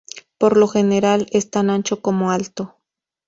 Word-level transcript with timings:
Por 0.39 0.57
lo 0.57 0.67
general, 0.67 1.27
es 1.31 1.51
tan 1.51 1.69
ancho 1.69 2.01
como 2.01 2.31
alto. 2.31 2.75